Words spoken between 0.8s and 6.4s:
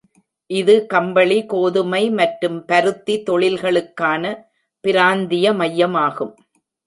கம்பளி, கோதுமை மற்றும் பருத்தி தொழில்களுக்கான பிராந்திய மையமாகும்.